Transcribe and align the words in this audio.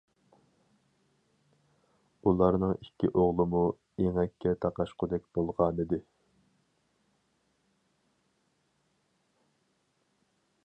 ئۇلارنىڭ 2.29 2.71
ئىككى 2.77 3.09
ئوغلىمۇ 3.11 3.61
ئېڭەككە 4.05 4.53
تاقاشقۇدەك 4.65 5.27
بولغانىدى. 5.39 6.01